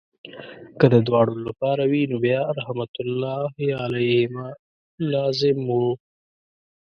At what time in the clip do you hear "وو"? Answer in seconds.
5.69-5.87